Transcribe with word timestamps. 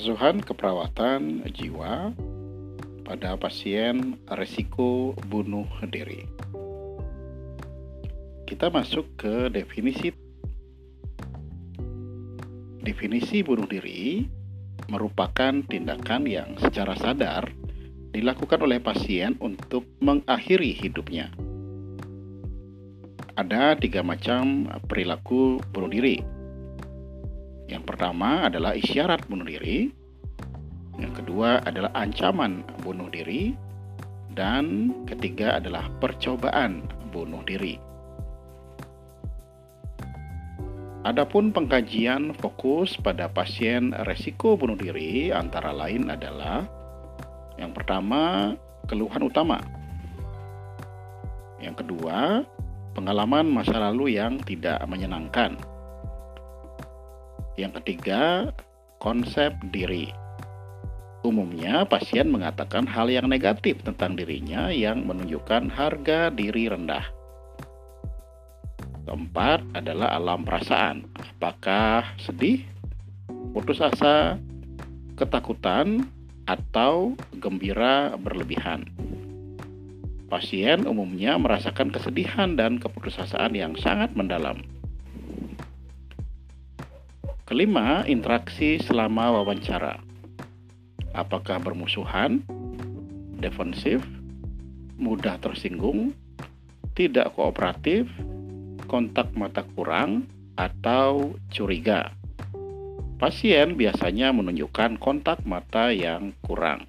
Asuhan 0.00 0.40
keperawatan 0.40 1.44
jiwa 1.52 2.16
pada 3.04 3.36
pasien 3.36 4.16
resiko 4.32 5.12
bunuh 5.28 5.68
diri. 5.92 6.24
Kita 8.48 8.72
masuk 8.72 9.04
ke 9.20 9.52
definisi. 9.52 10.08
Definisi 12.80 13.44
bunuh 13.44 13.68
diri 13.68 14.24
merupakan 14.88 15.60
tindakan 15.68 16.24
yang 16.24 16.56
secara 16.56 16.96
sadar 16.96 17.52
dilakukan 18.16 18.56
oleh 18.56 18.80
pasien 18.80 19.36
untuk 19.36 19.84
mengakhiri 20.00 20.80
hidupnya. 20.80 21.28
Ada 23.36 23.76
tiga 23.76 24.00
macam 24.00 24.64
perilaku 24.88 25.60
bunuh 25.76 25.92
diri 25.92 26.39
yang 27.70 27.86
pertama 27.86 28.50
adalah 28.50 28.74
isyarat 28.74 29.30
bunuh 29.30 29.46
diri, 29.46 29.94
yang 30.98 31.14
kedua 31.14 31.62
adalah 31.62 31.94
ancaman 31.94 32.66
bunuh 32.82 33.06
diri, 33.06 33.54
dan 34.34 34.90
ketiga 35.06 35.62
adalah 35.62 35.86
percobaan 36.02 36.82
bunuh 37.14 37.46
diri. 37.46 37.78
Adapun 41.06 41.54
pengkajian 41.54 42.36
fokus 42.36 42.98
pada 42.98 43.30
pasien 43.30 43.94
resiko 44.04 44.58
bunuh 44.58 44.76
diri 44.76 45.30
antara 45.30 45.72
lain 45.72 46.10
adalah 46.12 46.66
yang 47.56 47.70
pertama, 47.70 48.52
keluhan 48.90 49.24
utama. 49.24 49.62
Yang 51.62 51.84
kedua, 51.84 52.44
pengalaman 52.96 53.48
masa 53.48 53.76
lalu 53.78 54.16
yang 54.16 54.40
tidak 54.44 54.80
menyenangkan. 54.88 55.69
Yang 57.60 57.84
ketiga, 57.84 58.56
konsep 59.04 59.52
diri. 59.68 60.08
Umumnya, 61.20 61.84
pasien 61.84 62.32
mengatakan 62.32 62.88
hal 62.88 63.12
yang 63.12 63.28
negatif 63.28 63.84
tentang 63.84 64.16
dirinya 64.16 64.72
yang 64.72 65.04
menunjukkan 65.04 65.68
harga 65.68 66.32
diri 66.32 66.72
rendah. 66.72 67.04
Keempat 69.04 69.76
adalah 69.76 70.16
alam 70.16 70.40
perasaan. 70.40 71.04
Apakah 71.36 72.16
sedih, 72.16 72.64
putus 73.52 73.84
asa, 73.84 74.40
ketakutan, 75.20 76.08
atau 76.48 77.12
gembira 77.36 78.16
berlebihan? 78.16 78.88
Pasien 80.32 80.88
umumnya 80.88 81.36
merasakan 81.36 81.92
kesedihan 81.92 82.56
dan 82.56 82.80
keputusasaan 82.80 83.52
yang 83.52 83.76
sangat 83.76 84.16
mendalam. 84.16 84.79
Kelima, 87.50 88.06
interaksi 88.06 88.78
selama 88.78 89.34
wawancara. 89.34 89.98
Apakah 91.10 91.58
bermusuhan, 91.58 92.46
defensif, 93.42 94.06
mudah 94.94 95.34
tersinggung, 95.42 96.14
tidak 96.94 97.34
kooperatif, 97.34 98.06
kontak 98.86 99.34
mata 99.34 99.66
kurang, 99.74 100.30
atau 100.54 101.34
curiga. 101.50 102.14
Pasien 103.18 103.74
biasanya 103.74 104.30
menunjukkan 104.30 105.02
kontak 105.02 105.42
mata 105.42 105.90
yang 105.90 106.30
kurang. 106.46 106.86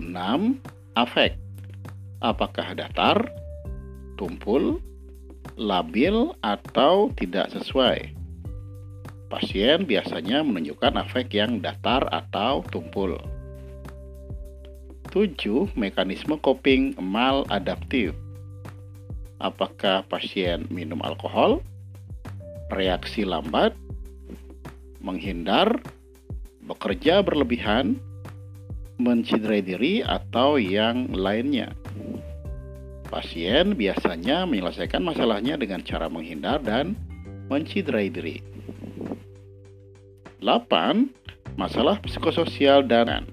6. 0.00 0.16
Afek. 0.96 1.36
Apakah 2.24 2.72
datar, 2.72 3.20
tumpul, 4.16 4.80
labil, 5.60 6.32
atau 6.40 7.12
tidak 7.20 7.52
sesuai? 7.52 8.15
Pasien 9.26 9.82
biasanya 9.82 10.46
menunjukkan 10.46 11.02
afek 11.02 11.34
yang 11.34 11.58
datar 11.58 12.06
atau 12.14 12.62
tumpul. 12.70 13.18
7. 15.10 15.74
Mekanisme 15.74 16.38
coping 16.38 16.94
maladaptif. 17.02 18.14
Apakah 19.42 20.06
pasien 20.06 20.70
minum 20.70 21.02
alkohol, 21.02 21.58
reaksi 22.70 23.26
lambat, 23.26 23.74
menghindar, 25.02 25.74
bekerja 26.62 27.20
berlebihan, 27.26 27.98
menciderai 29.02 29.60
diri, 29.60 29.94
atau 30.06 30.54
yang 30.54 31.10
lainnya? 31.10 31.74
Pasien 33.10 33.74
biasanya 33.74 34.46
menyelesaikan 34.46 35.02
masalahnya 35.02 35.58
dengan 35.58 35.82
cara 35.82 36.06
menghindar 36.06 36.62
dan 36.62 36.94
menciderai 37.50 38.10
diri. 38.10 38.55
8. 40.40 41.56
Masalah 41.56 41.96
psikososial 42.04 42.84
dan 42.84 43.24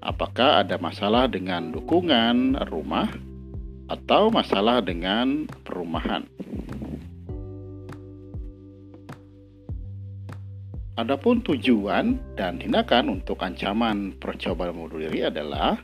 Apakah 0.00 0.64
ada 0.64 0.80
masalah 0.80 1.28
dengan 1.28 1.76
dukungan 1.76 2.56
rumah 2.72 3.12
atau 3.92 4.32
masalah 4.32 4.80
dengan 4.80 5.44
perumahan? 5.60 6.24
Adapun 10.96 11.44
tujuan 11.44 12.16
dan 12.32 12.56
tindakan 12.56 13.20
untuk 13.20 13.44
ancaman 13.44 14.16
percobaan 14.16 14.72
bunuh 14.72 15.04
diri 15.04 15.28
adalah 15.28 15.76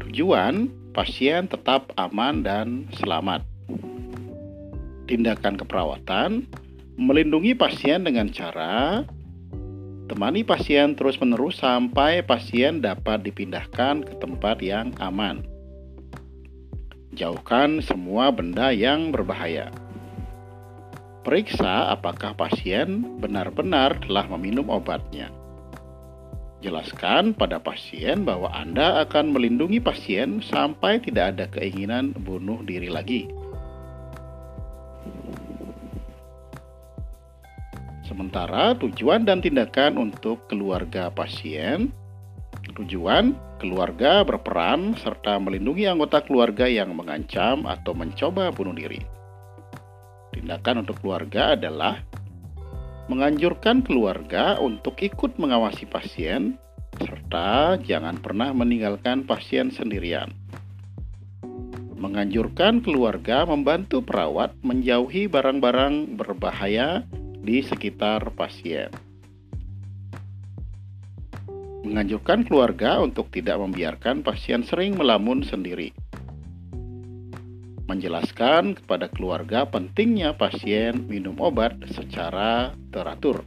tujuan 0.00 0.72
pasien 0.96 1.44
tetap 1.44 1.92
aman 2.00 2.40
dan 2.40 2.88
selamat. 2.96 3.44
Tindakan 5.04 5.60
keperawatan 5.60 6.48
melindungi 6.94 7.58
pasien 7.58 8.06
dengan 8.06 8.30
cara 8.30 9.02
temani 10.06 10.46
pasien 10.46 10.94
terus-menerus 10.94 11.58
sampai 11.58 12.22
pasien 12.22 12.78
dapat 12.78 13.26
dipindahkan 13.26 14.06
ke 14.06 14.14
tempat 14.22 14.62
yang 14.62 14.94
aman. 15.02 15.42
Jauhkan 17.14 17.82
semua 17.82 18.30
benda 18.30 18.74
yang 18.74 19.10
berbahaya. 19.14 19.70
Periksa 21.24 21.90
apakah 21.94 22.36
pasien 22.36 23.18
benar-benar 23.18 23.96
telah 24.04 24.28
meminum 24.30 24.68
obatnya. 24.68 25.32
Jelaskan 26.60 27.34
pada 27.34 27.60
pasien 27.60 28.24
bahwa 28.24 28.52
Anda 28.52 29.02
akan 29.04 29.32
melindungi 29.34 29.80
pasien 29.80 30.40
sampai 30.44 31.00
tidak 31.00 31.36
ada 31.36 31.44
keinginan 31.48 32.12
bunuh 32.12 32.60
diri 32.64 32.88
lagi. 32.88 33.43
Sementara 38.14 38.78
tujuan 38.78 39.26
dan 39.26 39.42
tindakan 39.42 39.98
untuk 39.98 40.46
keluarga 40.46 41.10
pasien, 41.10 41.90
tujuan 42.78 43.34
keluarga 43.58 44.22
berperan 44.22 44.94
serta 44.94 45.34
melindungi 45.42 45.90
anggota 45.90 46.22
keluarga 46.22 46.70
yang 46.70 46.94
mengancam 46.94 47.66
atau 47.66 47.90
mencoba 47.90 48.54
bunuh 48.54 48.70
diri. 48.70 49.02
Tindakan 50.30 50.86
untuk 50.86 51.02
keluarga 51.02 51.58
adalah 51.58 52.06
menganjurkan 53.10 53.82
keluarga 53.82 54.62
untuk 54.62 54.94
ikut 55.02 55.34
mengawasi 55.34 55.82
pasien 55.90 56.54
serta 56.94 57.82
jangan 57.82 58.22
pernah 58.22 58.54
meninggalkan 58.54 59.26
pasien 59.26 59.74
sendirian. 59.74 60.30
Menganjurkan 61.98 62.78
keluarga 62.78 63.42
membantu 63.42 64.06
perawat 64.06 64.54
menjauhi 64.62 65.26
barang-barang 65.26 66.14
berbahaya 66.14 67.02
di 67.44 67.60
sekitar 67.60 68.32
pasien. 68.32 68.88
Menganjurkan 71.84 72.48
keluarga 72.48 73.04
untuk 73.04 73.28
tidak 73.28 73.60
membiarkan 73.60 74.24
pasien 74.24 74.64
sering 74.64 74.96
melamun 74.96 75.44
sendiri. 75.44 75.92
Menjelaskan 77.84 78.80
kepada 78.80 79.12
keluarga 79.12 79.68
pentingnya 79.68 80.32
pasien 80.32 81.04
minum 81.04 81.36
obat 81.36 81.76
secara 81.92 82.72
teratur. 82.88 83.44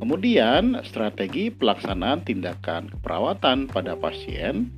Kemudian, 0.00 0.76
strategi 0.84 1.48
pelaksanaan 1.48 2.20
tindakan 2.20 2.92
keperawatan 2.92 3.72
pada 3.72 3.96
pasien 3.96 4.68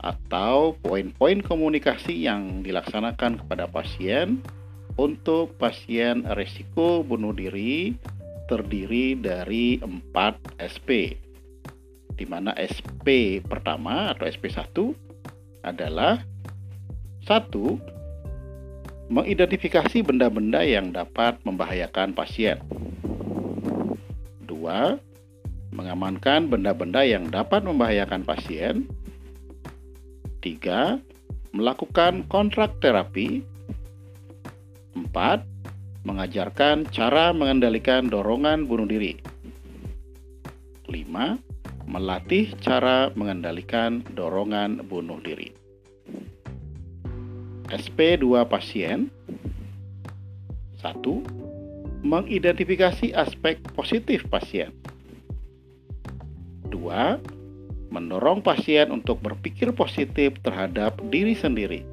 atau 0.00 0.76
poin-poin 0.80 1.44
komunikasi 1.44 2.24
yang 2.24 2.64
dilaksanakan 2.64 3.44
kepada 3.44 3.68
pasien 3.68 4.40
untuk 4.96 5.56
pasien 5.60 6.24
risiko 6.32 7.04
bunuh 7.04 7.36
diri 7.36 7.92
terdiri 8.48 9.16
dari 9.16 9.76
4 9.80 10.60
SP 10.60 11.20
di 12.16 12.24
mana 12.24 12.56
SP 12.56 13.38
pertama 13.44 14.16
atau 14.16 14.24
SP1 14.24 14.72
adalah 15.60 16.24
satu 17.28 17.76
mengidentifikasi 19.12 20.02
benda-benda 20.02 20.64
yang 20.64 20.90
dapat 20.90 21.38
membahayakan 21.46 22.16
pasien. 22.16 22.58
Dua, 24.48 24.98
mengamankan 25.70 26.50
benda-benda 26.50 27.04
yang 27.06 27.28
dapat 27.30 27.62
membahayakan 27.62 28.26
pasien. 28.26 28.88
Tiga, 30.42 30.98
melakukan 31.54 32.26
kontrak 32.26 32.78
terapi 32.82 33.44
4. 35.16 35.40
mengajarkan 36.04 36.92
cara 36.92 37.32
mengendalikan 37.32 38.12
dorongan 38.12 38.68
bunuh 38.68 38.84
diri. 38.84 39.16
5. 40.92 41.40
Melatih 41.88 42.52
cara 42.60 43.08
mengendalikan 43.16 44.04
dorongan 44.12 44.84
bunuh 44.84 45.16
diri. 45.24 45.56
SP2 47.72 48.44
pasien 48.44 49.08
1. 50.84 51.00
Mengidentifikasi 52.04 53.16
aspek 53.16 53.56
positif 53.72 54.28
pasien. 54.28 54.68
2. 56.68 56.76
Mendorong 57.88 58.44
pasien 58.44 58.92
untuk 58.92 59.24
berpikir 59.24 59.72
positif 59.72 60.36
terhadap 60.44 61.00
diri 61.08 61.32
sendiri. 61.32 61.88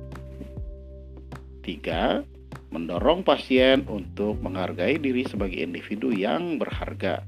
3. 1.63 2.32
Mendorong 2.73 3.21
pasien 3.21 3.85
untuk 3.85 4.41
menghargai 4.41 4.97
diri 4.97 5.29
sebagai 5.29 5.61
individu 5.61 6.09
yang 6.09 6.57
berharga. 6.57 7.21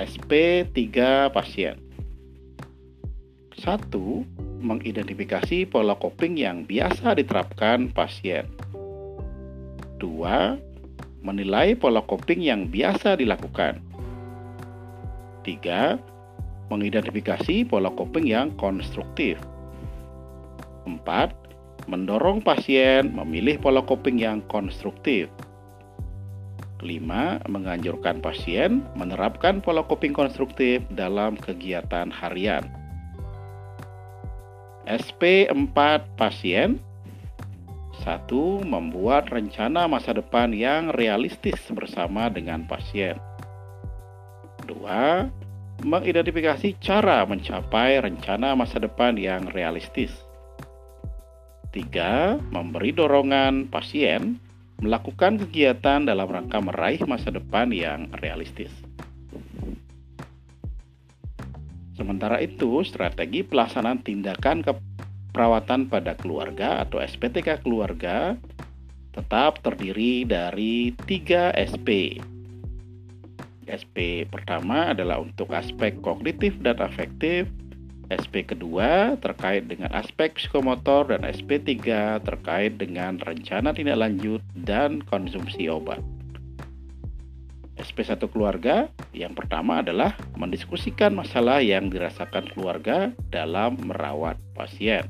SP3 0.00 0.72
pasien. 1.28 1.76
1. 3.60 3.92
Mengidentifikasi 4.64 5.68
pola 5.68 6.00
coping 6.00 6.40
yang 6.40 6.64
biasa 6.64 7.12
diterapkan 7.12 7.92
pasien. 7.92 8.48
2. 10.00 10.00
Menilai 11.20 11.76
pola 11.76 12.00
coping 12.00 12.40
yang 12.40 12.72
biasa 12.72 13.20
dilakukan. 13.20 13.84
3. 15.44 16.00
Mengidentifikasi 16.72 17.68
pola 17.68 17.92
coping 17.92 18.32
yang 18.32 18.48
konstruktif. 18.56 19.36
4. 20.88 21.49
Mendorong 21.88 22.44
pasien 22.44 23.08
memilih 23.14 23.56
pola 23.62 23.80
coping 23.80 24.20
yang 24.20 24.44
konstruktif. 24.50 25.32
Kelima, 26.80 27.40
menganjurkan 27.44 28.24
pasien 28.24 28.80
menerapkan 28.96 29.60
pola 29.60 29.84
coping 29.84 30.16
konstruktif 30.16 30.80
dalam 30.92 31.36
kegiatan 31.36 32.08
harian. 32.08 32.64
SP4 34.88 35.76
pasien 36.16 36.80
1. 38.00 38.32
Membuat 38.64 39.28
rencana 39.28 39.84
masa 39.84 40.16
depan 40.16 40.56
yang 40.56 40.88
realistis 40.96 41.60
bersama 41.68 42.32
dengan 42.32 42.64
pasien. 42.64 43.20
2. 44.64 45.84
Mengidentifikasi 45.84 46.80
cara 46.80 47.28
mencapai 47.28 48.00
rencana 48.00 48.56
masa 48.56 48.80
depan 48.80 49.20
yang 49.20 49.52
realistis. 49.52 50.29
3. 51.70 52.50
Memberi 52.50 52.90
dorongan 52.90 53.70
pasien 53.70 54.38
melakukan 54.80 55.38
kegiatan 55.38 56.02
dalam 56.02 56.26
rangka 56.26 56.58
meraih 56.58 57.02
masa 57.06 57.30
depan 57.30 57.70
yang 57.70 58.08
realistis. 58.18 58.72
Sementara 61.94 62.40
itu, 62.40 62.80
strategi 62.80 63.44
pelaksanaan 63.44 64.00
tindakan 64.00 64.64
keperawatan 64.64 65.92
pada 65.92 66.16
keluarga 66.16 66.80
atau 66.80 66.96
SPTK 66.96 67.60
keluarga 67.60 68.40
tetap 69.12 69.60
terdiri 69.60 70.24
dari 70.24 70.96
3 70.96 71.52
SP. 71.52 72.16
SP 73.68 74.26
pertama 74.26 74.96
adalah 74.96 75.22
untuk 75.22 75.52
aspek 75.52 76.00
kognitif 76.02 76.56
dan 76.64 76.80
afektif, 76.80 77.46
SP 78.10 78.42
kedua 78.42 79.14
terkait 79.22 79.70
dengan 79.70 79.86
aspek 79.94 80.34
psikomotor 80.34 81.14
dan 81.14 81.22
SP 81.22 81.62
tiga 81.62 82.18
terkait 82.26 82.74
dengan 82.74 83.22
rencana 83.22 83.70
tindak 83.70 84.02
lanjut 84.02 84.42
dan 84.58 84.98
konsumsi 85.06 85.70
obat. 85.70 86.02
SP1 87.78 88.20
keluarga 88.28 88.90
yang 89.16 89.32
pertama 89.32 89.80
adalah 89.80 90.12
mendiskusikan 90.36 91.16
masalah 91.16 91.64
yang 91.64 91.88
dirasakan 91.88 92.50
keluarga 92.52 93.14
dalam 93.32 93.78
merawat 93.80 94.36
pasien. 94.52 95.06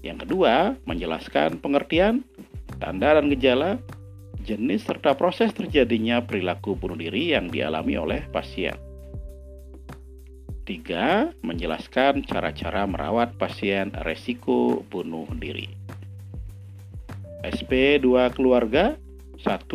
Yang 0.00 0.28
kedua, 0.28 0.76
menjelaskan 0.84 1.60
pengertian, 1.60 2.24
tanda 2.80 3.18
dan 3.18 3.28
gejala, 3.32 3.82
jenis 4.44 4.86
serta 4.88 5.12
proses 5.16 5.52
terjadinya 5.52 6.24
perilaku 6.24 6.72
bunuh 6.72 6.96
diri 6.96 7.36
yang 7.36 7.52
dialami 7.52 8.00
oleh 8.00 8.20
pasien. 8.32 8.89
Tiga, 10.70 11.34
menjelaskan 11.42 12.22
cara-cara 12.22 12.86
merawat 12.86 13.34
pasien 13.34 13.90
resiko 14.06 14.86
bunuh 14.86 15.26
diri. 15.34 15.66
SP2 17.42 18.30
keluarga 18.38 18.94
1. 19.42 19.66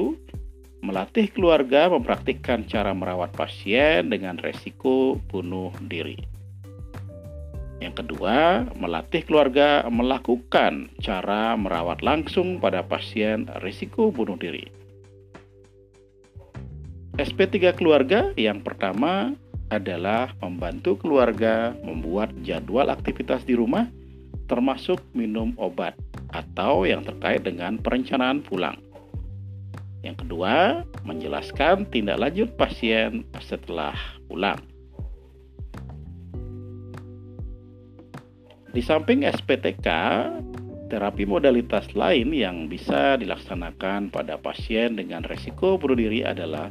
Melatih 0.87 1.27
keluarga 1.35 1.91
mempraktikkan 1.91 2.63
cara 2.63 2.95
merawat 2.95 3.35
pasien 3.35 4.07
dengan 4.07 4.39
resiko 4.39 5.19
bunuh 5.27 5.75
diri. 5.83 6.15
Yang 7.83 7.99
kedua, 7.99 8.63
melatih 8.79 9.27
keluarga 9.27 9.83
melakukan 9.91 10.87
cara 11.03 11.59
merawat 11.59 11.99
langsung 12.07 12.63
pada 12.63 12.87
pasien 12.87 13.51
risiko 13.59 14.15
bunuh 14.15 14.39
diri. 14.39 14.63
SP3 17.19 17.75
keluarga 17.75 18.31
yang 18.39 18.63
pertama 18.63 19.35
adalah 19.73 20.33
membantu 20.41 21.01
keluarga 21.01 21.73
membuat 21.81 22.33
jadwal 22.45 22.89
aktivitas 22.93 23.45
di 23.47 23.57
rumah, 23.57 23.89
termasuk 24.45 25.01
minum 25.17 25.57
obat 25.57 25.97
atau 26.29 26.85
yang 26.85 27.01
terkait 27.01 27.41
dengan 27.41 27.81
perencanaan 27.81 28.45
pulang. 28.45 28.77
Yang 30.05 30.27
kedua, 30.27 30.85
menjelaskan 31.01 31.89
tindak 31.89 32.21
lanjut 32.21 32.53
pasien 32.53 33.25
setelah 33.41 33.97
pulang. 34.29 34.61
Di 38.69 38.83
samping 38.83 39.25
SPTK, 39.25 39.87
terapi 40.91 41.25
modalitas 41.25 41.95
lain 41.97 42.29
yang 42.35 42.69
bisa 42.69 43.17
dilaksanakan 43.17 44.13
pada 44.13 44.37
pasien 44.37 44.99
dengan 44.99 45.25
resiko 45.25 45.79
bunuh 45.81 45.97
diri 45.97 46.21
adalah 46.21 46.69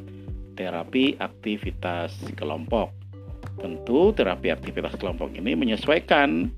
terapi 0.55 1.19
aktivitas 1.19 2.15
kelompok. 2.39 2.91
Tentu 3.61 4.11
terapi 4.15 4.51
aktivitas 4.51 4.99
kelompok 4.99 5.31
ini 5.35 5.55
menyesuaikan 5.55 6.51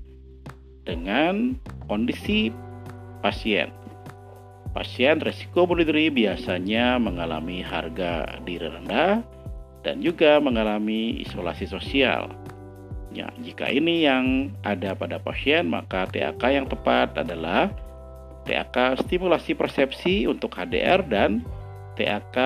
dengan 0.87 1.57
kondisi 1.85 2.49
pasien. 3.21 3.69
Pasien 4.71 5.17
resiko 5.19 5.65
bunuh 5.65 5.83
diri 5.83 6.13
biasanya 6.13 7.01
mengalami 7.01 7.65
harga 7.65 8.37
diri 8.45 8.69
rendah 8.69 9.25
dan 9.81 9.99
juga 10.05 10.37
mengalami 10.37 11.21
isolasi 11.25 11.65
sosial. 11.65 12.29
Ya, 13.09 13.33
jika 13.41 13.65
ini 13.71 14.05
yang 14.05 14.53
ada 14.61 14.93
pada 14.93 15.17
pasien, 15.17 15.65
maka 15.71 16.05
TAK 16.05 16.43
yang 16.53 16.67
tepat 16.69 17.17
adalah 17.17 17.73
TAK 18.45 19.01
stimulasi 19.07 19.57
persepsi 19.57 20.29
untuk 20.29 20.53
HDR 20.53 21.01
dan 21.07 21.41
TAK 21.97 22.37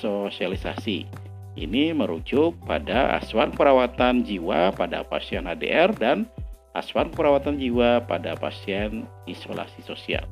sosialisasi. 0.00 1.06
Ini 1.54 1.94
merujuk 1.94 2.58
pada 2.66 3.14
asuhan 3.22 3.54
perawatan 3.54 4.26
jiwa 4.26 4.74
pada 4.74 5.06
pasien 5.06 5.46
HDR 5.46 5.94
dan 5.94 6.26
asuhan 6.74 7.14
perawatan 7.14 7.62
jiwa 7.62 8.02
pada 8.02 8.34
pasien 8.34 9.06
isolasi 9.30 9.78
sosial. 9.86 10.26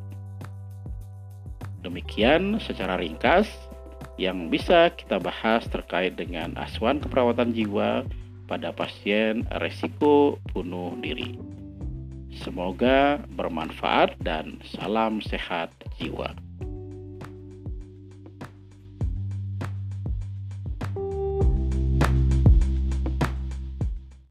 Demikian 1.86 2.58
secara 2.58 2.98
ringkas 2.98 3.46
yang 4.18 4.50
bisa 4.50 4.90
kita 4.94 5.22
bahas 5.22 5.66
terkait 5.70 6.18
dengan 6.18 6.54
asuhan 6.58 6.98
keperawatan 6.98 7.54
jiwa 7.54 8.06
pada 8.50 8.74
pasien 8.74 9.46
resiko 9.62 10.38
bunuh 10.50 10.94
diri. 10.98 11.38
Semoga 12.32 13.20
bermanfaat 13.36 14.16
dan 14.24 14.58
salam 14.64 15.20
sehat 15.22 15.70
jiwa. 16.00 16.32